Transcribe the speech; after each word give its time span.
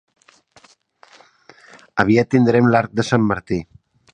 Aviat 2.05 2.33
tindrem 2.33 2.73
l'Arc 2.77 2.99
de 3.01 3.07
Sant 3.11 3.29
Martí. 3.35 3.61